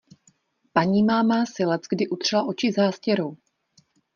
[0.73, 3.37] Panímáma si leckdy utřela oči zástěrou.